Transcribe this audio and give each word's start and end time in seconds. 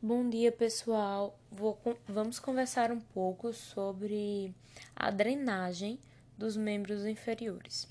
Bom 0.00 0.30
dia, 0.30 0.52
pessoal. 0.52 1.36
Vou, 1.50 1.76
vamos 2.06 2.38
conversar 2.38 2.92
um 2.92 3.00
pouco 3.00 3.52
sobre 3.52 4.54
a 4.94 5.10
drenagem 5.10 5.98
dos 6.36 6.56
membros 6.56 7.04
inferiores. 7.04 7.88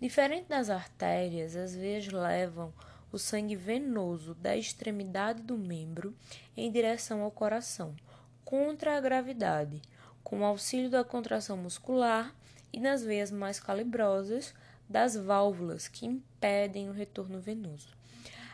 Diferente 0.00 0.46
das 0.46 0.70
artérias, 0.70 1.56
as 1.56 1.74
veias 1.74 2.06
levam 2.06 2.72
o 3.10 3.18
sangue 3.18 3.56
venoso 3.56 4.32
da 4.36 4.56
extremidade 4.56 5.42
do 5.42 5.58
membro 5.58 6.14
em 6.56 6.70
direção 6.70 7.20
ao 7.20 7.32
coração, 7.32 7.96
contra 8.44 8.96
a 8.96 9.00
gravidade, 9.00 9.82
com 10.22 10.44
auxílio 10.44 10.88
da 10.88 11.02
contração 11.02 11.56
muscular 11.56 12.32
e 12.72 12.78
nas 12.78 13.02
veias 13.02 13.32
mais 13.32 13.58
calibrosas 13.58 14.54
das 14.88 15.16
válvulas 15.16 15.88
que 15.88 16.06
impedem 16.06 16.88
o 16.88 16.92
retorno 16.92 17.40
venoso. 17.40 17.99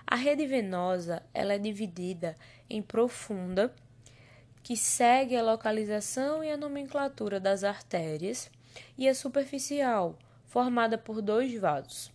A 0.07 0.15
rede 0.15 0.47
venosa 0.47 1.21
ela 1.35 1.55
é 1.55 1.59
dividida 1.59 2.37
em 2.71 2.81
profunda, 2.81 3.75
que 4.63 4.77
segue 4.77 5.37
a 5.37 5.43
localização 5.43 6.45
e 6.45 6.51
a 6.51 6.57
nomenclatura 6.57 7.41
das 7.41 7.65
artérias, 7.65 8.49
e 8.97 9.09
a 9.09 9.15
superficial, 9.15 10.17
formada 10.47 10.97
por 10.97 11.21
dois 11.21 11.53
vasos. 11.59 12.13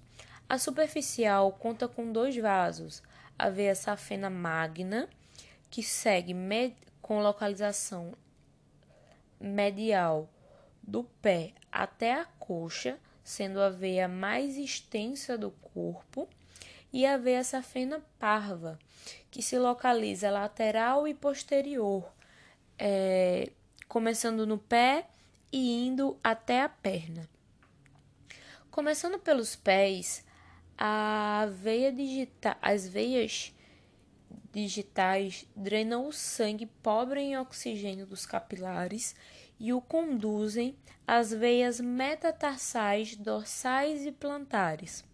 A 0.48 0.58
superficial 0.58 1.52
conta 1.52 1.88
com 1.88 2.12
dois 2.12 2.36
vasos, 2.38 3.04
a 3.38 3.50
veia 3.50 3.76
safena 3.76 4.30
magna, 4.30 5.10
que 5.70 5.84
segue 5.84 6.34
com 7.02 7.22
localização 7.22 8.14
medial 9.40 10.30
do 10.82 11.04
pé 11.22 11.54
até 11.72 12.14
a 12.14 12.26
coxa, 12.40 12.98
sendo 13.24 13.60
a 13.60 13.70
veia 13.70 14.08
mais 14.08 14.58
extensa 14.58 15.38
do 15.38 15.52
corpo 15.52 16.28
e 16.92 17.06
a 17.06 17.18
veia 17.18 17.44
safena 17.44 18.04
parva, 18.20 18.78
que 19.30 19.42
se 19.42 19.58
localiza 19.58 20.30
lateral 20.30 21.08
e 21.08 21.14
posterior, 21.14 22.12
é, 22.78 23.52
começando 23.88 24.46
no 24.46 24.58
pé 24.58 25.08
e 25.52 25.86
indo 25.86 26.18
até 26.24 26.62
a 26.62 26.70
perna. 26.70 27.30
Começando 28.70 29.20
pelos 29.20 29.56
pés, 29.56 30.26
a 30.78 31.48
veia 31.52 31.92
digita 31.92 32.58
as 32.62 32.88
veias 32.88 33.54
digitais 34.52 35.48
drenam 35.56 36.08
o 36.08 36.14
sangue 36.14 36.66
pobre 36.66 37.22
em 37.22 37.38
oxigênio 37.38 38.06
dos 38.06 38.26
capilares 38.26 39.16
e 39.60 39.72
o 39.72 39.82
conduzem 39.82 40.76
às 41.06 41.32
veias 41.32 41.80
metatarsais, 41.80 43.16
dorsais 43.16 44.06
e 44.06 44.12
plantares. 44.12 45.06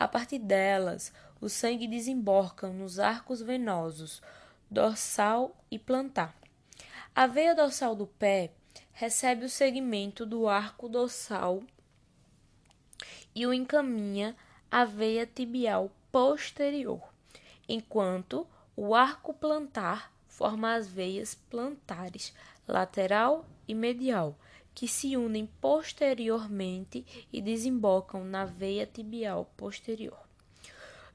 A 0.00 0.08
partir 0.08 0.38
delas, 0.38 1.12
o 1.42 1.46
sangue 1.46 1.86
desemboca 1.86 2.68
nos 2.68 2.98
arcos 2.98 3.42
venosos 3.42 4.22
dorsal 4.70 5.54
e 5.70 5.78
plantar. 5.78 6.34
A 7.14 7.26
veia 7.26 7.54
dorsal 7.54 7.94
do 7.94 8.06
pé 8.06 8.50
recebe 8.94 9.44
o 9.44 9.48
segmento 9.50 10.24
do 10.24 10.48
arco 10.48 10.88
dorsal 10.88 11.62
e 13.34 13.46
o 13.46 13.52
encaminha 13.52 14.34
à 14.70 14.86
veia 14.86 15.26
tibial 15.26 15.90
posterior, 16.10 17.02
enquanto 17.68 18.46
o 18.74 18.94
arco 18.94 19.34
plantar 19.34 20.10
forma 20.26 20.76
as 20.76 20.88
veias 20.88 21.34
plantares 21.34 22.32
lateral 22.66 23.44
e 23.68 23.74
medial, 23.74 24.34
que 24.74 24.86
se 24.88 25.16
unem 25.16 25.46
posteriormente 25.60 27.04
e 27.32 27.40
desembocam 27.40 28.24
na 28.24 28.44
veia 28.44 28.86
tibial 28.86 29.50
posterior. 29.56 30.18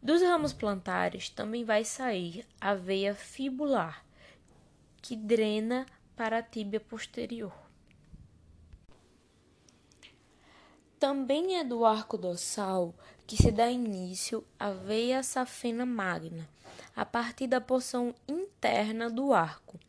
Dos 0.01 0.21
ramos 0.21 0.53
plantares 0.53 1.29
também 1.29 1.63
vai 1.63 1.83
sair 1.83 2.45
a 2.61 2.75
veia 2.75 3.15
fibular, 3.15 4.05
que 5.01 5.15
drena 5.15 5.85
para 6.15 6.37
a 6.37 6.43
tíbia 6.43 6.79
posterior. 6.79 7.53
Também 10.99 11.57
é 11.57 11.63
do 11.63 11.85
arco 11.85 12.17
dorsal 12.17 12.93
que 13.27 13.35
se 13.35 13.51
dá 13.51 13.69
início 13.69 14.45
à 14.59 14.69
veia 14.71 15.23
safena 15.23 15.85
magna, 15.85 16.47
a 16.95 17.05
partir 17.05 17.47
da 17.47 17.59
porção 17.59 18.13
interna 18.27 19.09
do 19.09 19.33
arco, 19.33 19.79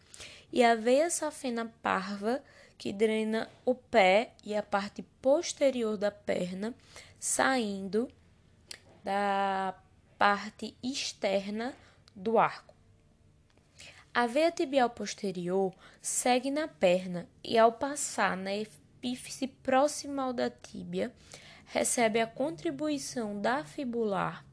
e 0.53 0.65
a 0.65 0.75
veia 0.75 1.11
safena 1.11 1.73
parva 1.83 2.43
que 2.79 2.93
drena 2.93 3.49
o 3.65 3.75
pé 3.75 4.33
e 4.45 4.55
a 4.55 4.63
parte 4.63 5.03
posterior 5.23 5.97
da 5.97 6.11
perna, 6.11 6.75
saindo 7.19 8.09
da 9.03 9.75
parte 10.19 10.75
externa 10.83 11.75
do 12.15 12.39
arco. 12.39 12.75
A 14.13 14.27
veia 14.27 14.51
tibial 14.51 14.89
posterior 14.91 15.75
segue 16.01 16.51
na 16.51 16.67
perna 16.67 17.29
e, 17.45 17.59
ao 17.59 17.73
passar 17.73 18.37
na 18.37 18.55
epífice 18.55 19.47
proximal 19.47 20.33
da 20.33 20.49
tíbia, 20.49 21.13
recebe 21.67 22.21
a 22.21 22.27
contribuição 22.27 23.39
da 23.41 23.65
fibular, 23.65 24.45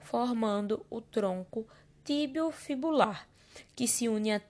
formando 0.00 0.84
o 0.90 1.00
tronco 1.00 1.66
tibio-fibular, 2.04 3.28
que 3.76 3.86
se 3.86 4.08
une 4.08 4.32
à, 4.32 4.40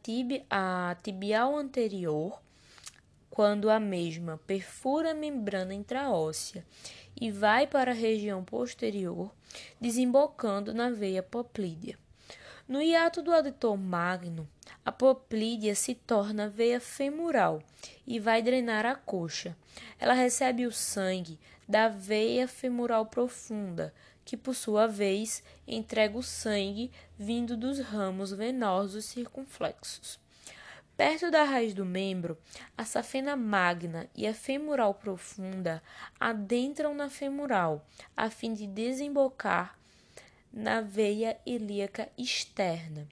à 0.48 0.94
tibial 1.02 1.56
anterior 1.56 2.40
quando 3.32 3.70
a 3.70 3.80
mesma 3.80 4.38
perfura 4.46 5.12
a 5.12 5.14
membrana 5.14 5.72
intraóssea 5.72 6.66
e 7.18 7.30
vai 7.30 7.66
para 7.66 7.92
a 7.92 7.94
região 7.94 8.44
posterior, 8.44 9.32
desembocando 9.80 10.74
na 10.74 10.90
veia 10.90 11.22
poplídea. 11.22 11.98
No 12.68 12.82
hiato 12.82 13.22
do 13.22 13.32
adutor 13.32 13.74
magno, 13.78 14.46
a 14.84 14.92
poplídea 14.92 15.74
se 15.74 15.94
torna 15.94 16.46
veia 16.46 16.78
femoral 16.78 17.62
e 18.06 18.20
vai 18.20 18.42
drenar 18.42 18.84
a 18.84 18.94
coxa. 18.94 19.56
Ela 19.98 20.12
recebe 20.12 20.66
o 20.66 20.70
sangue 20.70 21.40
da 21.66 21.88
veia 21.88 22.46
femoral 22.46 23.06
profunda, 23.06 23.94
que 24.26 24.36
por 24.36 24.54
sua 24.54 24.86
vez 24.86 25.42
entrega 25.66 26.18
o 26.18 26.22
sangue 26.22 26.92
vindo 27.18 27.56
dos 27.56 27.78
ramos 27.78 28.30
venosos 28.30 29.06
circunflexos. 29.06 30.21
Perto 31.04 31.32
da 31.32 31.42
raiz 31.42 31.74
do 31.74 31.84
membro, 31.84 32.38
a 32.78 32.84
safena 32.84 33.34
magna 33.34 34.08
e 34.14 34.24
a 34.24 34.32
femoral 34.32 34.94
profunda 34.94 35.82
adentram 36.20 36.94
na 36.94 37.10
femoral, 37.10 37.84
a 38.16 38.30
fim 38.30 38.54
de 38.54 38.68
desembocar 38.68 39.76
na 40.52 40.80
veia 40.80 41.36
ilíaca 41.44 42.08
externa. 42.16 43.08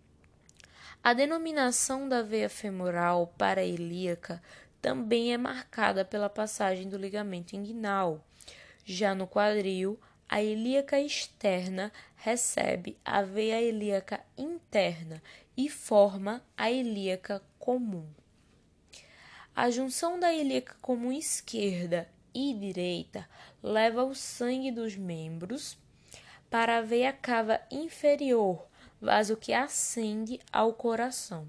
A 1.02 1.12
denominação 1.12 2.08
da 2.08 2.22
veia 2.22 2.48
femoral 2.48 3.34
para 3.36 3.64
ilíaca 3.64 4.40
também 4.80 5.34
é 5.34 5.36
marcada 5.36 6.04
pela 6.04 6.30
passagem 6.30 6.88
do 6.88 6.96
ligamento 6.96 7.56
inguinal. 7.56 8.24
Já 8.84 9.16
no 9.16 9.26
quadril, 9.26 9.98
a 10.28 10.40
ilíaca 10.40 11.00
externa 11.00 11.92
recebe 12.14 12.96
a 13.04 13.20
veia 13.22 13.60
ilíaca 13.60 14.20
interna 14.38 15.20
e 15.56 15.68
forma 15.68 16.40
a 16.56 16.70
ilíaca 16.70 17.42
comum. 17.60 18.08
A 19.54 19.70
junção 19.70 20.18
da 20.18 20.32
ilíaca 20.32 20.74
comum 20.80 21.12
esquerda 21.12 22.08
e 22.34 22.54
direita 22.54 23.28
leva 23.62 24.02
o 24.02 24.14
sangue 24.14 24.72
dos 24.72 24.96
membros 24.96 25.78
para 26.48 26.78
a 26.78 26.80
veia 26.80 27.12
cava 27.12 27.60
inferior, 27.70 28.66
vaso 29.00 29.36
que 29.36 29.52
ascende 29.52 30.40
ao 30.52 30.72
coração. 30.72 31.46